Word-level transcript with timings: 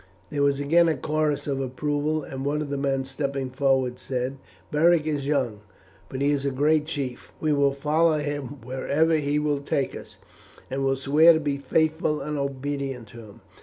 There 0.31 0.41
was 0.41 0.59
again 0.59 0.87
a 0.89 0.97
chorus 0.97 1.45
of 1.45 1.61
approval, 1.61 2.23
and 2.23 2.43
one 2.43 2.59
of 2.63 2.71
the 2.71 2.75
men 2.79 3.03
stepping 3.05 3.51
forward 3.51 3.99
said, 3.99 4.37
"Beric 4.71 5.05
is 5.05 5.27
young, 5.27 5.59
but 6.09 6.21
he 6.21 6.31
is 6.31 6.43
a 6.43 6.49
great 6.49 6.87
chief. 6.87 7.31
We 7.39 7.53
will 7.53 7.71
follow 7.75 8.17
him 8.17 8.61
wherever 8.63 9.13
he 9.13 9.37
will 9.37 9.59
take 9.61 9.95
us, 9.95 10.17
and 10.71 10.83
will 10.83 10.97
swear 10.97 11.33
to 11.33 11.39
be 11.39 11.57
faithful 11.59 12.19
and 12.19 12.35
obedient 12.35 13.09
to 13.09 13.19
him." 13.19 13.41